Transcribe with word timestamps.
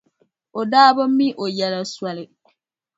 O 0.59 0.61
daa 0.71 0.89
bi 0.95 1.03
mi 1.17 1.27
o 1.43 1.45
yɛla 1.57 1.81
soli. 1.95 2.23